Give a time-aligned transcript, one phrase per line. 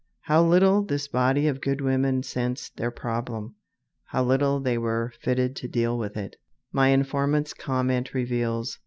[0.21, 3.53] How little this body of good women sensed their problem,
[4.05, 6.37] how little they were fitted to deal with it,
[6.73, 8.79] my informant's comment reveals.